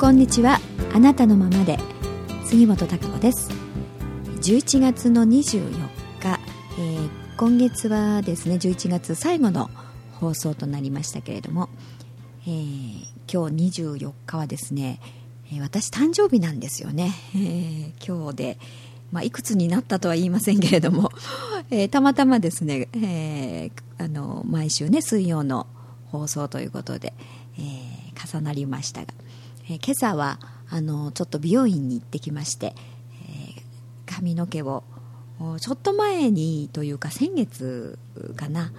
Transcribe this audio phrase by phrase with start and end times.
[0.00, 0.58] こんにちは。
[0.94, 1.78] あなたのままで。
[2.46, 3.50] 杉本孝子です。
[4.40, 5.60] 11月の24
[6.20, 6.40] 日、
[6.78, 9.68] えー、今月はですね11月最後の
[10.12, 11.68] 放送となりましたけれども、
[12.46, 15.00] えー、今日24日はですね、
[15.60, 18.58] 私誕生日なんですよね、えー、今日で、
[19.12, 21.10] まあ、いくつになったとは言いませんけれども、
[21.70, 25.66] えたまたまですね、えあの毎週ね水曜の
[26.06, 27.12] 放送ということで、
[27.58, 27.62] え
[28.26, 29.12] 重なりましたが、
[29.70, 32.74] え今朝はあのちょっと美容院に行ってきまして、
[33.56, 33.62] え
[34.04, 34.82] 髪の毛を
[35.60, 37.96] ちょっと前にというか先月
[38.34, 38.72] かな、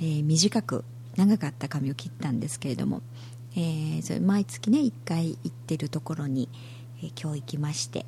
[0.00, 3.02] えー、短く長かった髪を切ったんですけれども、
[3.56, 6.48] えー、それ毎月ね1回行ってるところに、
[7.02, 8.06] えー、今日行きまして、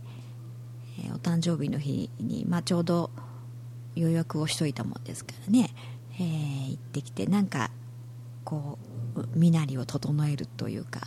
[1.05, 3.11] えお誕生日の日に、まあ、ちょうど
[3.97, 5.75] 予約をしといたもんですからね、
[6.19, 7.71] え行ってきてなんか
[8.45, 8.79] こ
[9.15, 11.03] う身なりを整えるというか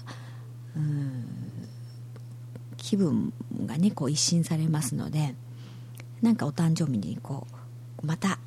[0.76, 1.42] うん。
[2.82, 3.32] 気分
[3.66, 5.36] がねこう一新されますので
[6.22, 7.48] なんかお誕生日にこ
[8.04, 8.40] うまた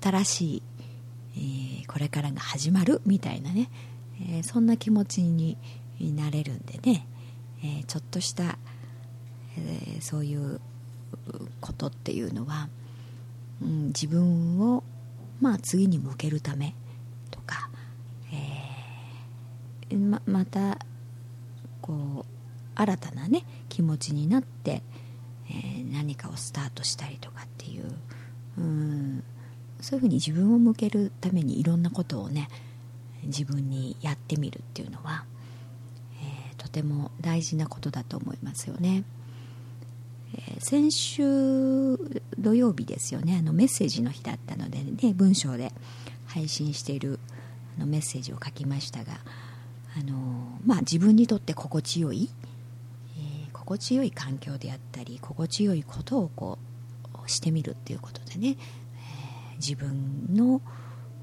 [0.00, 0.62] 新しい、
[1.34, 3.70] えー、これからが始まるみたいなね、
[4.20, 5.56] えー、そんな気持ちに
[5.98, 7.08] なれるんでね、
[7.64, 8.58] えー、ちょっとした、
[9.58, 10.60] えそういう
[11.60, 12.68] ことっていうのは、
[13.62, 14.84] うん、自分を、
[15.40, 16.74] まあ、次に向けるため
[17.30, 17.70] とか、
[19.90, 20.78] えままた
[21.86, 22.36] こう
[22.74, 24.82] 新たなね気持ちになって、
[25.48, 27.84] えー、何かをスタートしたりとかっていう
[28.58, 29.24] うん
[29.80, 32.48] そういうふうに自分を向けるためにいろんなことをね
[33.24, 35.24] 自分にやってみるっていうのは、
[36.22, 39.04] えー、とても大事なことだと思いますよね。
[40.34, 41.22] え、先週
[42.38, 45.72] 土曜日ですよねあのメッセージの日だったのでね文章で
[46.26, 47.20] 配信している
[47.76, 49.20] あのメッセージを書きましたが、
[49.98, 52.28] あのまあ、自分にとって心地よい
[53.18, 56.58] え心地よい環境であったり心地よいことをこ
[57.24, 58.56] うしてみるっていうことでね、
[59.50, 60.60] えー、自分の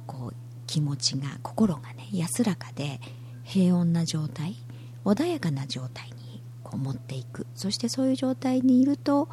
[0.07, 0.35] こう
[0.66, 3.00] 気持ちが心がね安らかで
[3.44, 4.56] 平穏な状態
[5.05, 7.45] 穏やかな状態にこう持っていく。
[7.53, 9.29] そしてそういう状態にいると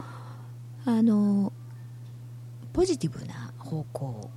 [0.84, 1.52] あの
[2.72, 4.30] ポジティブな方向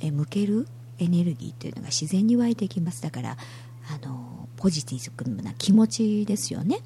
[0.00, 0.66] へ向ける
[0.98, 3.02] エネルギーというのが自然に湧いてきます。
[3.02, 3.36] だから
[3.94, 6.80] あのポジティブな気持ちですよね。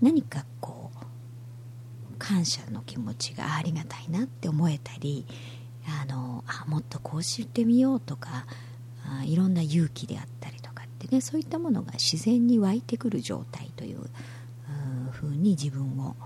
[0.00, 5.26] 何かこう感謝の気持ちがありがたいなって思えたり
[5.86, 8.46] あのあもっとこうしてみようとか
[9.06, 13.98] あいろんな勇気であったりとかってねそういったものが自然に湧いてくる状態という
[15.10, 16.16] ふうに自分を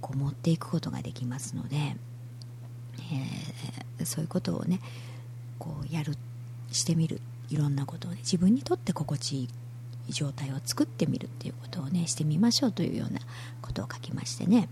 [0.00, 4.80] こう持っていくことができますので、えー、そういうことをね
[5.58, 6.14] こうやる
[6.70, 9.48] してみるいろんなことをね自分にとって心地い
[10.08, 13.20] い状態を作ってみるっていうことをねしてみましょうというような
[13.60, 14.68] ことを書きましてね、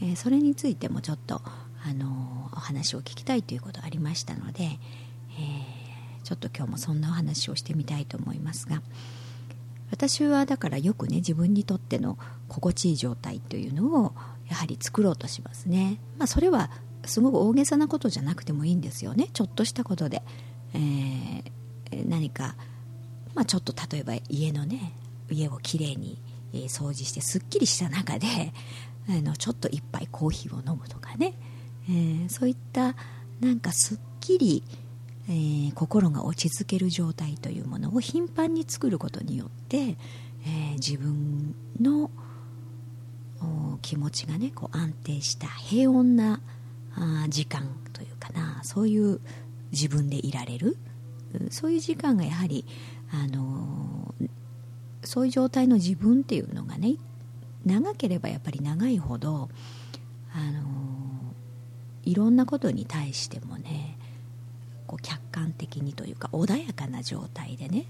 [0.00, 8.82] えー、それについてもちょっと、あのー、お話を聞きたいということがありましたので、えー、ちょっと今日もそんなお話をしてみたいと思いますが
[9.90, 12.18] 私はだからよくね自分にとっての
[12.48, 14.14] 心地いい状態というのを
[14.48, 16.70] やはり作ろうとしますね、まあ、それは
[17.04, 19.28] すごく大げさなことじゃなくてもいいんですよね。
[19.32, 20.22] ちょっとしたことで、
[20.74, 21.44] えー、
[22.06, 22.54] 何か
[23.34, 24.92] まあ、ちょっと例えば家のね
[25.30, 26.18] 家をきれいに
[26.68, 28.26] 掃除してすっきりした中で
[29.08, 31.34] あのちょっと一杯コーヒーを飲むとかね、
[31.88, 32.94] えー、そういった
[33.40, 34.62] なんかすっきり、
[35.28, 39.96] えー、心が落ち着ける状態というものを頻繁に作ることによって、え、
[40.74, 42.10] 自分の
[43.80, 46.40] 気持ちがねこう安定した平穏な
[46.94, 49.20] あ時間というかなそういう
[49.72, 50.76] 自分でいられる。
[51.50, 52.64] そういう時間がやはり
[53.12, 54.14] あの
[55.04, 56.96] そういう状態の自分っていうのがね
[57.64, 59.48] 長ければやっぱり長いほど
[60.34, 60.62] あの
[62.04, 63.98] いろんなことに対してもね
[64.86, 67.86] こう客観的にというか穏やかな状態でね、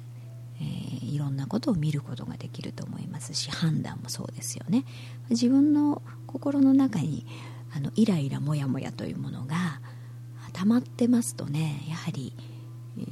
[0.61, 4.85] えー、いろんなことを見ることができると思いますし判断もそうですよね。
[5.31, 7.27] 自分の心の中に
[7.75, 9.81] あのイライラモヤモヤというものが
[10.53, 12.35] 溜まってますとねやはり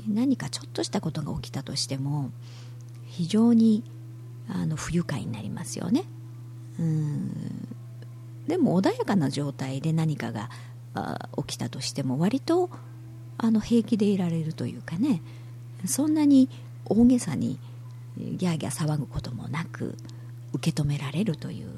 [0.09, 2.31] 何かちょっとしたことが起きたとしても
[3.07, 3.83] 非常に
[4.49, 6.05] あの不愉快になりますよね。
[6.79, 7.69] うん。
[8.47, 10.51] でも穏やかな状態で何かが
[11.47, 12.69] 起きたとしても割と
[13.39, 15.23] あの平気でいられるというかね。
[15.87, 16.49] そんなに
[16.85, 17.59] 大げさに
[18.17, 19.97] ギャーギャー騒ぐこともなく
[20.53, 21.69] 受け止められるという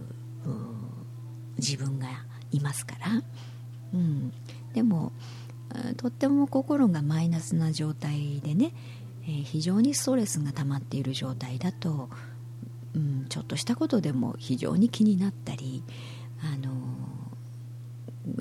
[1.59, 2.09] 自分が
[2.51, 3.23] いますから、
[3.95, 4.33] うん、
[4.75, 5.13] でも
[5.97, 8.73] とっても心がマイナスな状態でね、
[9.25, 12.09] えー、非常にストレスが溜まっている状態だと
[12.95, 15.83] うん、ちょっとしたことでも非常に気になったり
[16.43, 16.73] あの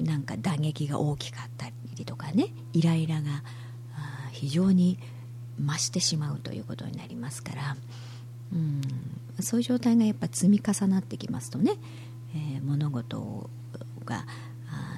[0.03, 3.43] なんか打撃が大きかったりとかねイライラが
[4.31, 4.99] 非常に
[5.59, 7.75] 増してしまうということになりますから、
[8.53, 8.81] うん、
[9.41, 11.73] そういう状態がやっぱ積み重なってきますとね、
[12.33, 13.49] えー、物事
[14.05, 14.25] が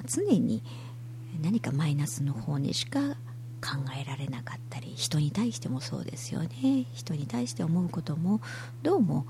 [0.06, 0.62] 常に
[1.44, 3.00] 何かマイナスの方にしか
[3.60, 6.86] 考えられなかったり人に対してもそうですよね。
[6.94, 8.40] 人に対して思うことも
[8.82, 9.26] どうも、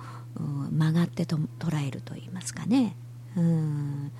[0.70, 2.96] 曲がってと捉えると言いますかね。
[3.36, 4.12] うん。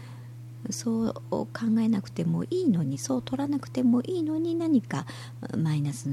[0.71, 1.49] そう考
[1.79, 5.07] えなくてもいいのにそう取らなくてもいいのに何か
[5.57, 6.09] マイナス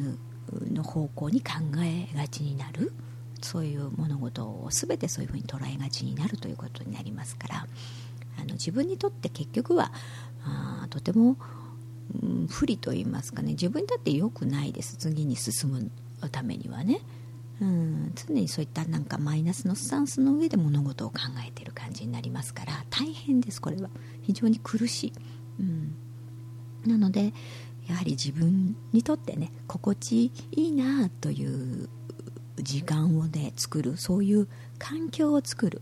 [0.72, 2.94] の方向に考えがちになる。
[3.42, 7.68] そういう物事を全てそういうふうに捉えがちになるということになりますから。
[8.38, 9.92] あの自分にとって結局は
[10.44, 11.38] あとても、
[12.50, 13.52] 不利と言いますかね。
[13.52, 14.98] 自分にとって良くないです。
[14.98, 15.92] 次に進む
[16.32, 17.02] ためにはね。
[17.62, 21.18] うん、常にそういったなんかマイナスのスタンスの上で物事を考
[21.48, 22.86] えてる感じになりますから。
[22.90, 23.90] 大変ですこれは。
[24.24, 25.14] 非常に苦しい、
[25.60, 25.96] うん、
[26.86, 27.34] なので
[27.88, 31.88] やはり自分にとってね心地いいなという
[32.58, 33.96] 時間をね作る。
[33.98, 34.48] そういう
[34.80, 35.82] 環境を作る、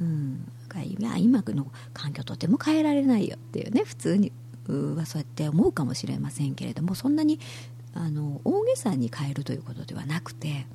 [0.00, 0.50] うん、
[0.98, 4.32] 今今の環境とても変えられないよっていうね普通に。
[4.72, 7.40] はそうやって思うかもしれませんけれどもそんなに
[7.94, 10.66] あの大げさに変えるということではなくて、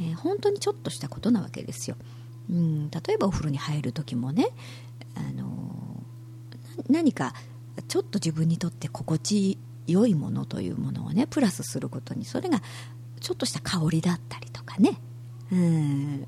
[0.00, 1.96] えー、本当にちょっとしたことなわけですよ。
[2.50, 4.48] うん、例えばお風呂に入る時もね、
[5.14, 6.02] あの
[6.88, 7.34] 何か
[7.88, 12.60] ちょっと自分にとって心地良いものというものをねプラスすることにそれが
[13.20, 15.00] ちょっとした香りだったりとかね
[15.52, 16.26] うん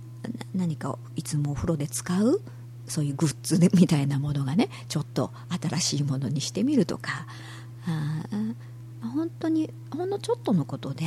[0.55, 2.41] 何かいつもお風呂で使う
[2.87, 5.31] そういうグッズみたいなものがねちょっと
[5.61, 7.27] 新しいものにしてみるとか。
[7.85, 8.25] あ
[9.03, 11.05] 本当にほんのちょっとのことで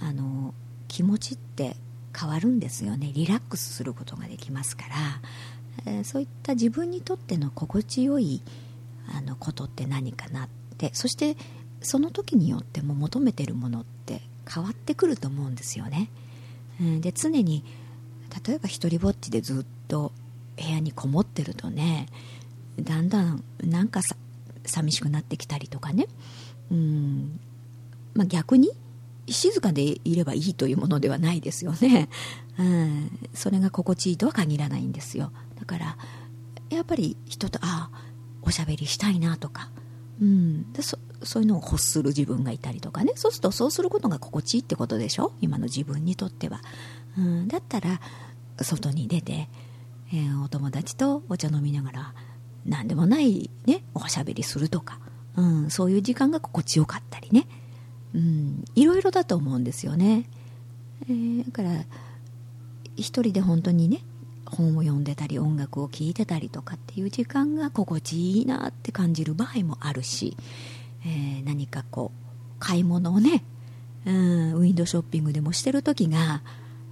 [0.00, 0.54] あの
[0.88, 1.76] 気持ちって
[2.18, 3.12] 変わるんですよね。
[3.14, 4.84] リラックスすることができますか
[5.84, 8.42] ら、えー、そういった自分にとっての心地よい
[9.14, 10.90] あのことって何かなって。
[10.94, 11.36] そして
[11.82, 14.22] その時によっても求めてるものって
[14.52, 16.08] 変わってくると思うんですよね、
[17.00, 17.64] で常に
[18.46, 20.12] 例えば一人ぼっちでずっと
[20.60, 22.06] 部屋にこもってるとね
[22.80, 24.16] だんだんなんかさ
[24.64, 26.06] 寂しくなってきたりとかね。
[26.70, 27.40] うん。
[28.14, 28.70] まあ、逆に
[29.28, 32.08] 静かでいればいいというものではないですよね、
[32.58, 35.30] うん、それが心地いいとは限らないんですよ。
[35.58, 35.96] だから
[36.70, 38.00] やっぱり人とああ
[38.42, 39.70] おしゃべりしたいなとか、
[40.20, 43.12] うん、でそそういうのを欲する自分がいたりとかね。
[43.14, 45.32] そうするとそうすることが心地いいってことでしょ？
[45.40, 46.60] 今の自分にとっては、
[47.16, 48.00] うん、だったら
[48.62, 49.48] 外に出て、
[50.12, 52.14] えー、お友達とお茶飲みながら
[52.66, 54.98] 何でもないねおしゃべりするとか
[55.38, 57.46] うん、そういう時間が心地よかったりね、
[58.12, 60.28] うん、いろいろだと思うんですよね、
[61.08, 61.70] えー、だから
[62.96, 64.00] 一人で本当にね
[64.44, 70.36] 本を読んでたり音楽を聴いてたりとかっていう時間が心地いいなって感じる場合もあるし、
[71.06, 73.44] えー、何かこう買い物をね、
[74.06, 76.42] うん、ウィンドウショッピングでもしてる時が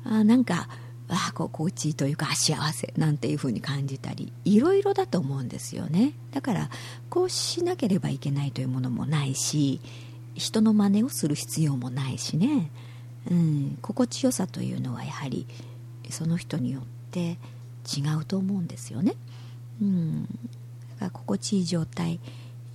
[0.05, 0.69] あなんか
[1.08, 6.13] あ心地いいというか幸せなんていう風に感じたりいろいろだと思うんですよね。
[6.32, 6.70] だから
[7.08, 9.81] こうしなければいけないというものもないし
[10.34, 12.70] 人の真似をする必要もないしね、
[13.31, 15.46] うん、心地よさというのはやはり
[16.10, 17.39] その人によって
[17.86, 19.15] 違うと思うんですよね、
[19.81, 22.20] うん、だから心地いい状態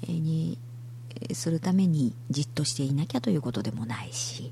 [0.07, 0.57] に
[1.33, 4.51] するためにじっとしていなきゃということでもないし、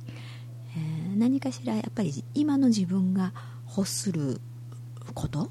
[0.77, 3.33] えー、何かしらやっぱり今の自分が
[3.77, 4.41] 欲する
[5.13, 5.49] こと、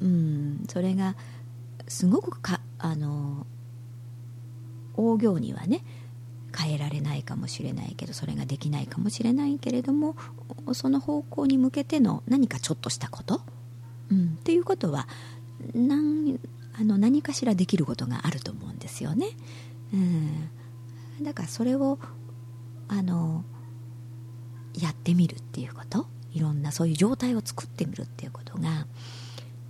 [0.00, 1.16] うん、それが
[1.88, 3.46] すごくかあの
[4.96, 5.82] 大行にはね
[6.56, 10.16] 変えられないかもしれないけどそれができないかもしれないけれども
[10.72, 13.40] その方向に向けての何かちょっとしたこと、
[14.10, 15.08] うん、っていうことは
[15.74, 16.38] 何
[16.78, 19.28] あの何かしらできることがあると思うんですよね。
[19.92, 20.50] うん、
[21.22, 22.00] だからそれを
[22.88, 23.44] あの
[24.74, 26.06] やってみるっていうこと。
[26.34, 28.86] いろんなそういう状態を作ってみるっていうことが、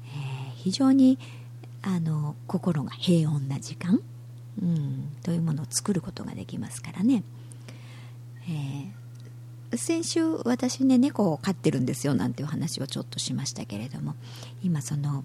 [0.06, 1.18] えー、非常に
[1.82, 4.00] あの心が平穏な時間、
[4.60, 7.22] うん、というものを作ることができますからね、
[8.48, 14.14] えー、先週私ね猫を飼ってるんですよなんていう話をちょっとしましたけれども。
[14.64, 15.24] 今その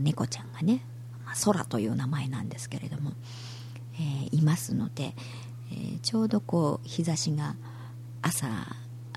[0.00, 0.82] 猫ちゃんがね
[1.44, 3.12] 空という名前なんですけれども、
[3.94, 5.14] えー、いますので、
[5.70, 7.54] えー、ちょうどこう日差しが
[8.22, 8.48] 朝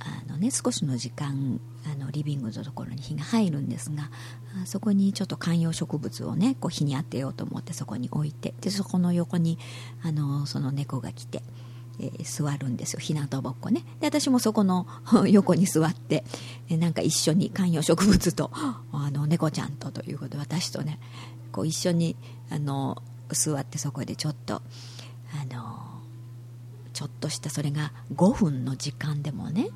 [0.05, 4.10] あの、ね、少しの時間あのリビングのところに日が入るんですが
[4.65, 9.57] そこにちょっと観葉植物をねこう日に当てようと思ってそこに置いてでそこの横に
[10.03, 11.41] あのその猫が来て
[12.00, 13.00] えー、座るんですよ。
[13.00, 13.86] 日向ぼっこね。
[14.00, 14.88] で私もそこの
[15.29, 16.24] 横に座って、
[16.69, 18.81] え、なんか一緒に観葉植物とあ
[19.12, 21.00] の猫ちゃんとということで私とね
[21.51, 22.15] こう一緒に
[22.50, 24.62] あの座ってそこでちょっと
[26.94, 29.70] ちょっとしたそれが5分の時間でもね、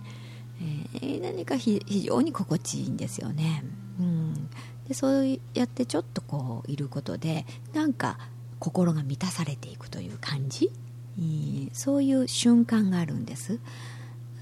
[0.96, 3.64] えー、何か非常に心地いいんですよね、
[4.00, 4.50] うん、
[4.88, 8.18] でそうやってちょっとこういることでなんか
[8.60, 10.72] 心が満たされていくという感じ、
[11.18, 13.60] えー、そういう瞬間があるんです、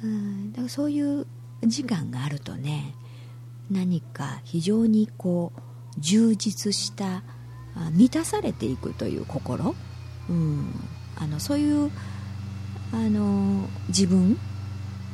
[0.03, 1.25] うん、だからそういう
[1.63, 2.93] 時間があるとね
[3.71, 5.59] 何か非常にこう
[5.99, 7.23] 充実した
[7.91, 9.75] 満たされていくという心、
[10.29, 10.73] うん、
[11.17, 11.91] あのそういう
[12.91, 14.37] あの自分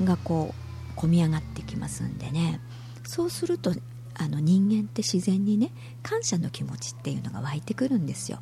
[0.04, 0.54] がこ
[0.96, 2.60] う込み上がってきますんでね。
[3.04, 3.74] そうすると
[4.16, 5.72] あの人間って自然にね
[6.04, 8.40] 感謝の気持ちっていうのが湧いてくるんですよ、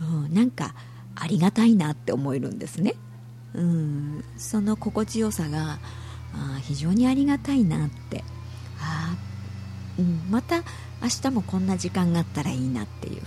[0.00, 0.74] うん、なんか
[1.16, 2.94] ありがたいなって思えるんですね、
[3.54, 5.78] うん、その心地よさが
[6.34, 8.24] あ非常にありがたいなって。
[8.80, 9.16] あ、
[9.98, 10.58] うん、また
[11.02, 13.22] 明日もこんな時間があったらいいなっていう。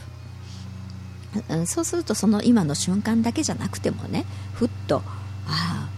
[1.49, 5.03] うんそうするとその今の瞬間だけじゃなくてもねふっと
[5.47, 5.89] あ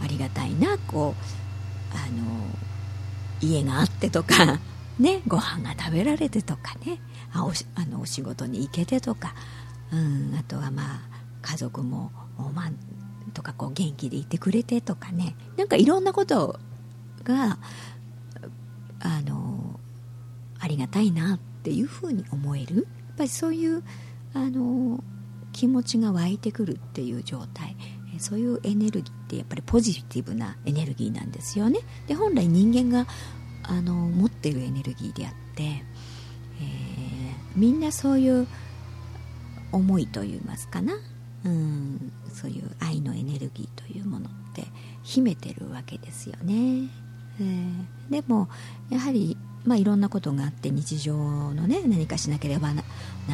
[0.00, 2.22] あありがたいなこうあの
[3.40, 4.60] 家があってとか
[4.98, 7.00] ねご飯が食べられてとかね
[7.32, 9.34] あおあのお仕事に行けてとか、
[9.92, 11.00] うん、あとはまあ
[11.42, 12.70] 家族もおまあ
[13.32, 16.58] とかこう元気でいてくれてとかねなんかいろんなこと
[17.24, 17.58] が
[19.00, 19.80] あの
[20.60, 22.76] ありがたいなっていうふうに思える。
[22.76, 23.82] やっぱりそういう
[24.32, 25.02] あの
[25.52, 27.76] 気持ちが湧いてくるっていう状態。
[28.22, 31.80] そういうエネルギーってやっぱりポジティブなエネルギーなんですよね。
[32.06, 33.06] で本来人間が
[33.64, 35.82] あの持っているエネルギーであって、えー、
[37.56, 38.46] みんなそういう
[39.72, 40.94] 思いといいますかな、
[41.44, 44.64] うん、そういう愛のエネルギーというものって
[45.02, 46.88] 秘めてるわけですよね、
[47.40, 47.74] えー、
[48.10, 48.48] でも
[48.90, 52.82] やはりまあ、いろんなことがあって日常のね何かしなければな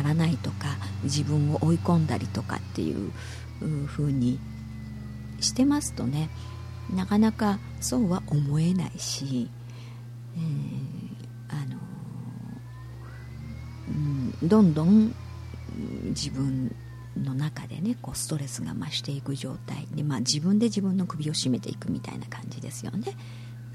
[0.03, 3.11] らないとか自分を追い込んだりとかっていう
[3.87, 4.39] ふうに
[5.41, 6.31] してますとね
[6.95, 9.51] なかなかそうは思えないし、
[10.37, 10.43] えー、
[11.51, 11.79] あの
[13.89, 15.15] うん、どんどん
[16.11, 16.75] 自分
[17.17, 23.17] の中でねこうストレスが増していく状態で、まあ、自分で自分の首を絞めていくみたいな感じですよね。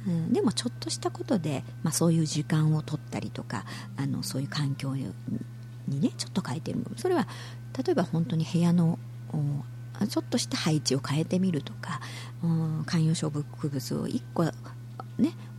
[0.05, 3.63] うん、でもちょっとしたことで、まあ、そういう時間を取ったりとか
[3.96, 5.05] あのそういう環境に
[5.88, 7.27] ねちょっと変えてみるそれは
[7.86, 9.00] 例えば本当に部屋の
[10.07, 12.01] ちょっとした配置を変えてみるとか、
[12.43, 14.51] うん、観葉植物を1個、ね、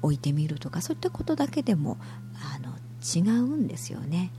[0.02, 1.98] 置いてみるとかそういったことだけでも
[2.34, 4.32] あの違うんですよね、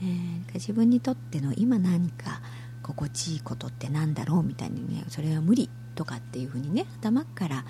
[0.00, 2.40] えー、自分にとっての今何か
[2.82, 7.64] 心地いいことって何だろうみたいにねそれは無理とかっていうふうにね頭から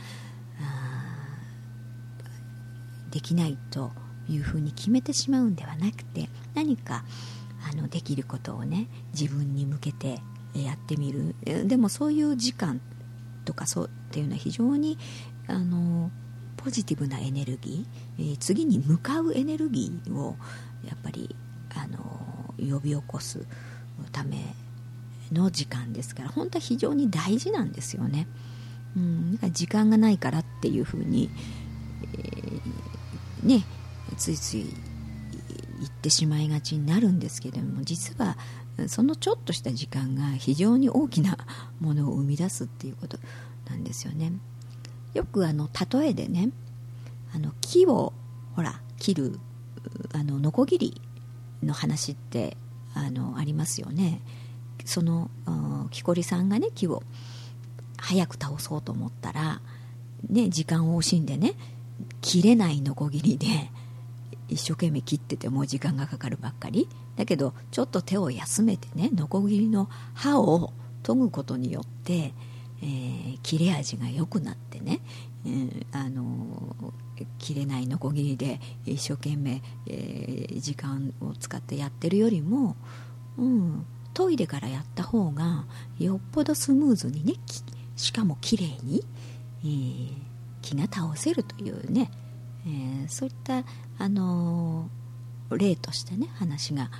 [3.11, 3.93] できないと
[4.29, 7.05] いうふうに決めてしまうんではなくて何か
[7.71, 8.89] あのできることをね
[9.19, 10.19] 自分に向けて
[10.55, 11.35] やってみる
[11.67, 12.81] でもそういう時間
[13.45, 14.99] とかそうっていうのは非常に
[15.47, 16.11] あの
[16.57, 20.37] ポジティブなエネルギー、え、次に向かうエネルギーを
[20.87, 21.35] やっぱり
[21.75, 23.45] あの呼び起こす
[24.13, 24.55] ため
[25.33, 28.27] の時間ですから本当は非常に大事なんですよね。
[28.97, 31.29] うん、時間がないからっていうふうに、
[32.03, 33.65] えー、ね
[34.17, 34.67] ついつい
[35.81, 38.37] 言ってしまいがちになるんですけれども実は
[38.89, 41.39] そのちょっとした時間が非常に大きな
[41.81, 43.19] ものを生み出すっていうこと
[43.71, 44.33] なんですよね。
[45.15, 46.51] よくあの例えでね
[47.35, 48.13] あの木を
[48.55, 49.39] ほら切る
[50.13, 51.01] あのノコギリ
[51.63, 52.57] の話って
[52.95, 54.21] あのありますよね。
[54.85, 55.31] その
[55.91, 57.03] 木こりさんがね木を
[57.97, 59.61] 早く倒そうと思ったら、
[60.29, 61.55] ね、時間を惜しんでね
[62.21, 63.47] 切れないノコギリで
[64.49, 66.89] 一生懸命切っててもう時間がかかるばっかり。
[67.17, 72.33] だけどちょっと手を休めてねノコギリの刃を研ぐことによって、
[72.83, 75.01] えー、切れ味が良くなってね、
[75.47, 76.93] えー、あの
[77.39, 82.77] 切れないノコギリで一生懸命、えー、時間を使ってやってるよりも、
[83.39, 85.65] うん、トイレからやった方が
[85.99, 87.35] よっぽどスムーズにね
[87.97, 89.05] しかも綺麗に、
[89.63, 90.11] えー、
[90.63, 92.11] 気が倒せるというね、
[92.67, 93.65] えー、そういった、
[93.99, 95.04] あのー、
[95.51, 96.91] 例としてね話が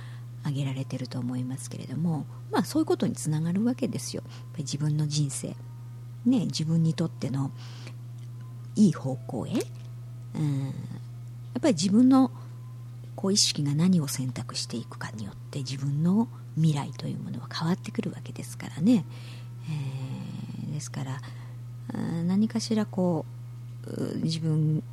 [0.41, 4.23] 挙げられてると思いますけれども、まあ、そういうことにつながるわけですよ。
[4.57, 5.55] 自分の人生、
[6.25, 7.51] ね、自分にとっての
[8.75, 9.51] いい方向へ、
[10.35, 10.71] うん、や
[11.57, 12.31] っぱり自分の
[13.15, 19.05] こう意識が何を選択していくかによって自分の未来というものは変わってくるわけですからね、
[20.63, 21.21] えー、ですから
[22.23, 23.25] 何かしらこ
[23.87, 24.83] う自分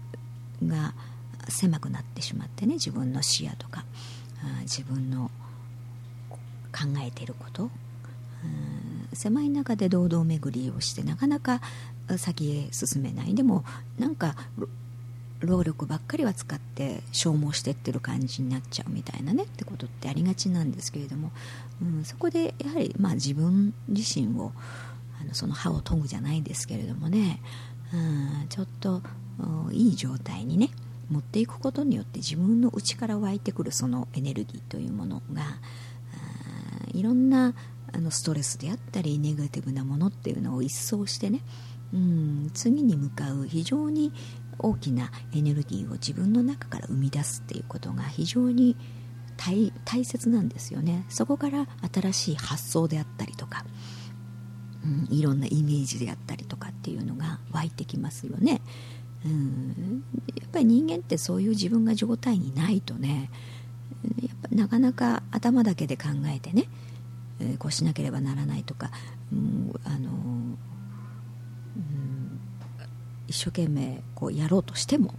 [0.64, 0.94] が
[1.48, 3.84] 狭くなってしまってね自分の視野とか
[4.62, 5.30] 自分の
[6.72, 7.70] 考えていること
[9.12, 11.60] 狭い中で堂々巡りをしてなかなか
[12.16, 13.34] 先へ進めない。
[13.34, 13.64] でも
[13.98, 14.34] なんか
[15.40, 21.32] 労力ばっかりは使って消耗してってる感じになっちゃうみたいなねってことってありがちなんですけれども、
[21.82, 24.52] うん、そこでやはり、まあ、自分自身を
[25.20, 27.40] あのその歯を研ぐじゃないですけれどもね、
[27.92, 27.96] う
[28.44, 29.02] ん、ちょっと
[29.72, 30.70] いい状態にね
[31.12, 35.42] 持っていくことによって自分の内から湧いてくるそのエネルギーというものが
[36.92, 37.54] いろんな
[37.92, 41.40] あのストレスであったりネガティブなものっていうのを一掃してね
[41.92, 44.12] うん次に向かう非常に
[44.58, 48.76] 大きなエネルギーを自分の中から生み出すっていうことが非常に
[49.36, 51.04] 大切なんですよね。
[51.08, 53.64] そこから新しい発想であったりとか、
[54.84, 58.60] うん、いろんなイメージであったりとかっていうのが湧いてきますよね、
[59.24, 63.30] うん、やっぱり人間ってそういう自分が状態にないとね
[64.20, 66.68] やっぱなかなか頭だけで考えてね、
[67.40, 68.90] えー、こうしなければならないとか、
[69.32, 70.10] うん、あの
[73.28, 75.14] 一生懸命こうやろうとしても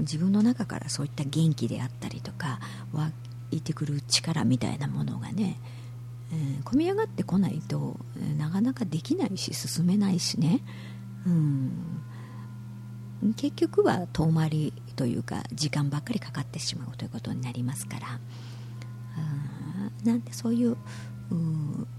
[0.00, 2.58] 自分の中からそういった元気であったりとか
[2.92, 3.10] 湧
[3.52, 5.60] いてくる力みたいなものがね、
[6.32, 7.96] えー、込み上がってこないと
[8.38, 10.62] なかなかできないし進めないしね、
[11.26, 11.70] うん、
[13.34, 18.20] 結局は遠回りというか時間ばっかりかかってしまうということになりますから、
[20.02, 20.76] うん、なんでそういう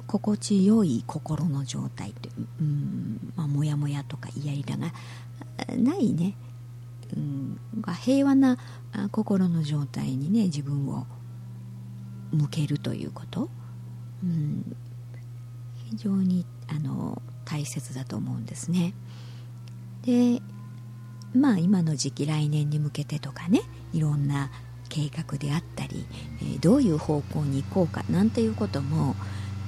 [0.07, 4.93] 心地よい心の状態という、うんまあ、もやもやとか嫌々が
[5.75, 6.36] ないね、
[7.15, 7.60] うん、
[8.01, 8.57] 平和な
[9.12, 11.05] 心の状態にね自分を
[12.32, 13.49] 向けるということ、
[14.23, 14.75] うん、
[15.89, 18.93] 非常にあの大切だと思うんですね。
[20.04, 20.41] で
[21.35, 23.61] まあ今の時期来年に向けてとかね
[23.93, 24.49] いろんな
[24.89, 26.05] 計画であったり、
[26.41, 29.15] えー、どういう方向に行こうかなんていうことも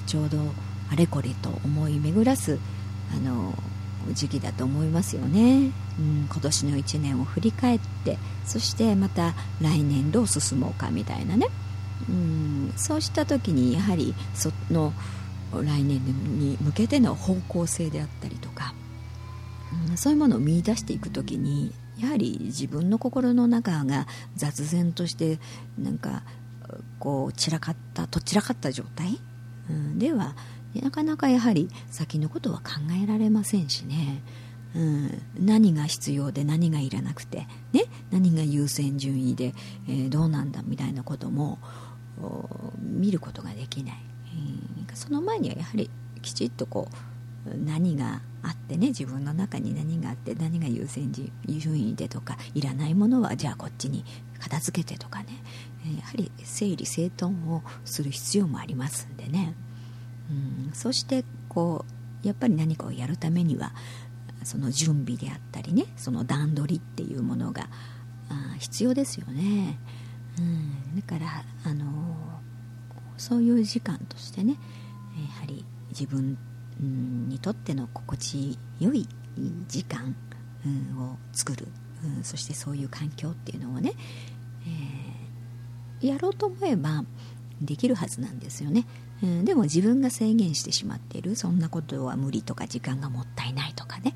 [0.07, 0.37] ちょうど
[0.91, 2.57] あれこれと思い巡らす
[3.13, 3.53] あの
[4.13, 11.47] 時期だと思いますよね、うん、今年の1年を振り返ってそしてまた来年どう進もうかみたいなね、
[12.07, 14.93] うん、そうした時にやはりその
[15.53, 15.99] 来年
[16.39, 18.75] に向けての方向性であったりとか、
[19.89, 25.39] うん、そういうものを見出していく時にやはり自分の心の中が雑然として
[25.77, 26.23] なんか
[26.99, 29.19] こう散らかったと散らかった状態、
[29.69, 30.35] うん、では
[30.75, 34.21] なかなかやはり先のことは考えられませんしね、
[34.75, 39.53] うん、何が必要で何がいらなくて、ね、何が優先順位で、
[39.87, 41.57] えー、どうなんだみたいなことも
[42.79, 43.97] 見ることができない、
[44.35, 45.89] うん、その前にはやはり
[46.21, 46.87] きちっとこ
[47.47, 51.11] う何があってね自分の中に何があって何が優先
[51.47, 54.05] 順位でとかいらないものはじゃあこっちに
[54.39, 55.27] 片付けてとかね。
[55.97, 59.55] やはり整理整頓をする必要もありますんでね、
[60.29, 61.85] うん、そしてこ
[62.23, 63.71] うやっぱり何かをやるためには
[64.43, 67.67] その準備であったりねその段取りっていうものが
[68.59, 69.79] 必要ですよね、
[70.37, 71.85] うん、だからあの
[73.17, 74.57] そういう時間としてね
[75.33, 76.37] やはり自分
[76.79, 79.07] にとっての心地よい
[79.67, 80.15] 時間、
[80.97, 81.67] を作る、
[82.23, 83.93] そしてそういう環境っていうのをね、
[86.01, 87.03] えー、やろうと思えば
[87.61, 88.85] できるはずなんですよね、
[89.21, 94.15] うん、でも自分が制限してしまっているそんなことは無理とか時間がもったいないとかね、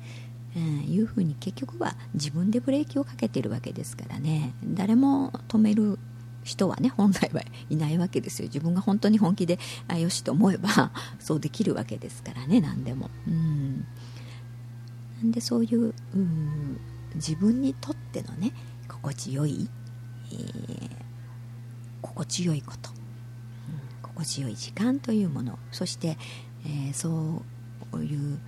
[0.56, 4.54] うん、いうふうに結局は自分でブレーキをかけてるわけですからね。
[4.64, 5.98] 誰も止める
[6.44, 8.46] 人はね本来はいないわけですよ。
[8.46, 13.10] 自分が本当に本気であよしと思えば そうできるわけですからね何でも。
[13.26, 13.86] うん。
[15.22, 15.94] なんでそういうう
[17.14, 18.52] 自分にとってのね
[18.88, 19.68] 心地よい、
[20.30, 20.90] えー、
[22.02, 25.58] 心地よいこと、うん、心地よい時間というもの。
[25.72, 26.18] そして、
[26.64, 27.42] えー、そ
[27.92, 28.38] ういう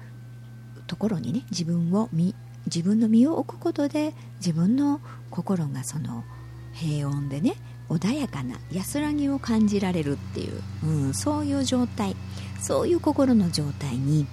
[0.86, 2.34] ところにね自分を身
[2.66, 6.24] 自分の身を置くことで自分の心がその
[6.72, 7.54] 平穏でね
[7.88, 12.16] 穏やかな安らぎを感じられるっていう、うん、そういう状態
[12.60, 14.26] そういう心の状態に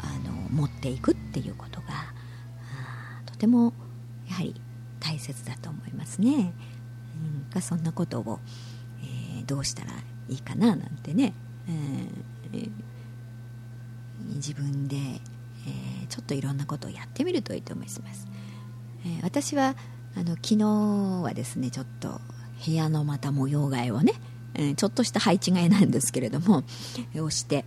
[0.00, 1.86] あの持っていくっていうことが
[3.24, 3.72] とても
[4.28, 4.54] やはり
[5.00, 6.52] 大切だと思いますね。
[7.54, 8.40] うん、そんなことを、
[9.02, 9.92] えー、どうしたら
[10.28, 11.32] いいかななんてね、
[11.68, 12.70] えー、
[14.34, 18.00] 自分で、えー、ちょっといろんなことをやってみるといいと思います。
[19.04, 19.76] え私は
[20.16, 20.64] あの昨日
[21.22, 22.20] はですねちょっと
[22.64, 24.14] 部屋のまた模様替えをね、
[24.54, 26.64] えちょっとした配置替えなんですけれども
[27.16, 27.64] をして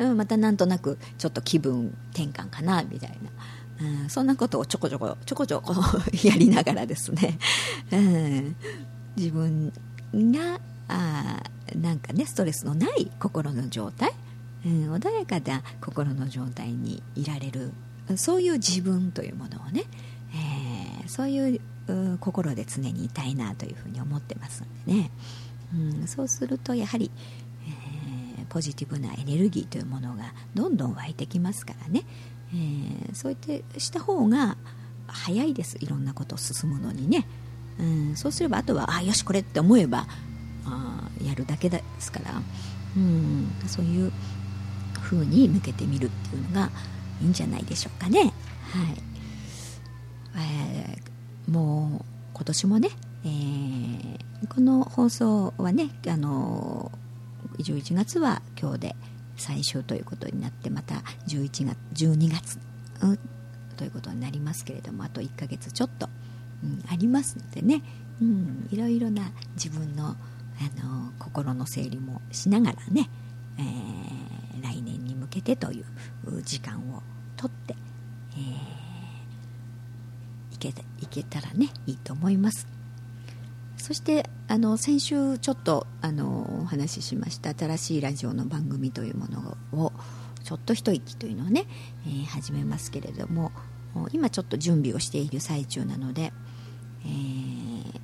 [0.00, 3.10] うん、またなんとなくちょっと気分転換かなみたい
[3.80, 5.74] な、うん、そんなことをちょこちょこちょこちょこ
[6.24, 7.38] やりながらですね、
[7.92, 8.56] うん、
[9.16, 9.72] 自分
[10.14, 11.42] があ
[11.76, 14.12] なんかねストレスのない心の状態、
[14.64, 17.72] うん、穏やかな心の状態にいられる。
[18.16, 19.84] そういう自分というものをね、
[20.34, 21.60] えー、そういう
[22.20, 25.10] 心で常にいたいなというふうに思ってますのでね、
[25.74, 27.10] うん、そうするとやはり、
[28.38, 32.04] えー、ポジティブなエネルギーというものがどんどん湧いてきますからね、
[32.52, 34.56] えー、そうやってした方が
[35.06, 35.76] 早いです。
[35.80, 37.26] いろんなことを進むのにね、
[37.78, 40.06] うん、そうすればあとはあよしこれって思えば
[40.64, 42.42] あやるだけですから、
[42.96, 44.12] うん、そういう
[44.94, 46.70] 風に向けてみるっていうのが
[47.20, 48.20] いいんじゃないでしょうかね。
[48.20, 48.32] はい。
[50.36, 51.09] えー、
[51.50, 52.88] もう今年もね、
[53.24, 56.92] えー、この放送はねあの
[57.58, 58.96] 11月は今日で
[59.36, 62.58] 最終ということになってまた11月12月、
[63.02, 63.18] うん、
[63.76, 66.08] ということになりますけれどもあと1ヶ月ちょっと、
[66.62, 67.82] うん、ありますのでね、
[68.22, 70.16] うん、いろいろな自分のあ
[70.84, 73.08] の心の整理もしながらね、
[73.58, 77.02] えー、来年に向けてという時間を
[77.36, 77.74] とって、
[78.34, 80.68] えー、いけ
[81.00, 82.66] いけたらねいいと思います。
[83.76, 89.92] そしてあの先週ちょっとあのお話ししました新しいラジオの番組というものを
[90.44, 91.64] ちょっと一息というのをね、
[92.06, 93.52] えー、始めますけれども
[94.12, 96.32] 今ちょっと準備をしている最中なので、
[97.04, 98.00] えー、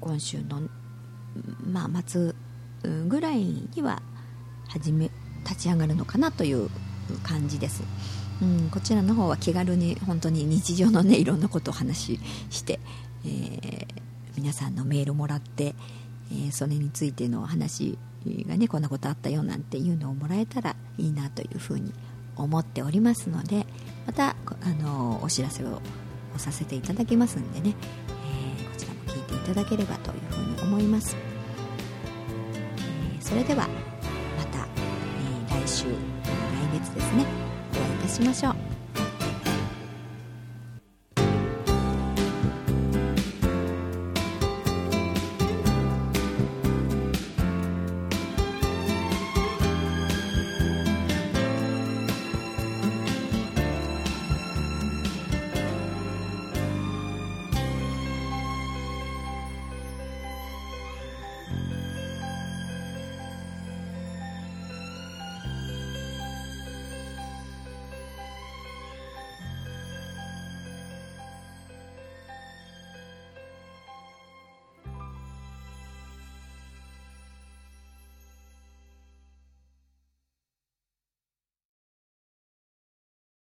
[0.00, 0.68] 今週の
[1.66, 2.34] まあ、末
[3.08, 4.02] ぐらいには
[4.68, 5.10] 始め
[5.44, 6.70] 立ち上がるのかなという
[7.22, 7.82] 感じです、
[8.42, 12.20] うん、こちらの方は気軽に本当に日常のねいろんなことを話し
[12.50, 12.80] して、
[13.24, 13.86] えー、
[14.36, 15.74] 皆さんのメールもらって、
[16.30, 17.98] えー、それについての話
[18.46, 21.92] がねこんなことあったよなんていうのをもらえたらいいなというふうに
[22.36, 23.66] 思っておりますので
[24.06, 25.80] またあのお知らせを
[26.36, 27.74] させていただきますんでね、
[28.58, 31.16] えー、こちらも聞いていただければというふうに思います、
[32.78, 33.68] えー、それでは
[34.36, 34.66] また、
[35.58, 35.90] え、来週来
[36.74, 37.45] 月ですね。
[38.08, 38.75] しましょう。